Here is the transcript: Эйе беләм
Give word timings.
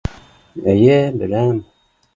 Эйе 0.73 0.97
беләм 1.21 1.65